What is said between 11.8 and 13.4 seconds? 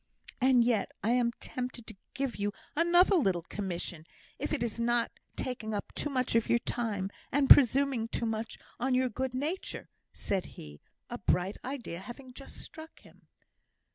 having just struck him.